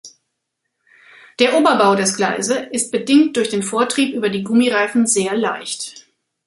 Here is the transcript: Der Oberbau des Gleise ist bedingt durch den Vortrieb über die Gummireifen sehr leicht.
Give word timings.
Der 1.37 1.55
Oberbau 1.59 1.93
des 1.93 2.15
Gleise 2.17 2.57
ist 2.57 2.91
bedingt 2.91 3.37
durch 3.37 3.49
den 3.49 3.61
Vortrieb 3.61 4.15
über 4.15 4.29
die 4.31 4.43
Gummireifen 4.43 5.05
sehr 5.05 5.35
leicht. 5.37 6.07